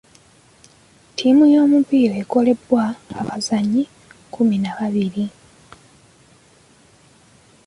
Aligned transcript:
Ttiimu 1.11 1.43
y'omupiira 1.53 2.15
ekolebwa 2.23 2.83
abazannyi 3.19 3.83
kkumi 3.93 4.57
na 4.63 4.71
babiri. 4.77 5.25